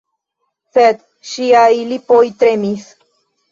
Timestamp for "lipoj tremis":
1.93-2.91